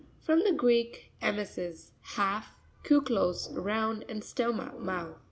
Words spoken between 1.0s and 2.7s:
emisus, half,